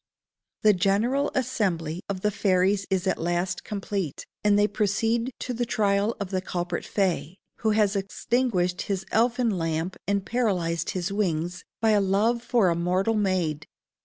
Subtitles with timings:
[0.63, 5.63] The general assembly of the fairies is at last complete, and they proceed to the
[5.63, 11.63] trial of the culprit fay, who has extinguished his elfin lamp and paralyzed his wings
[11.81, 13.67] by a love for a mortal maid.